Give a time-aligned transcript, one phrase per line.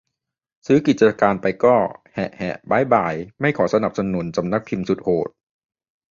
[0.67, 1.75] ซื้อกิจการไปก็
[2.13, 5.29] แหะ แหะ บ๊ายบาย ไม่ขอสนับสนุนสำนักพิมพ์สุดโหด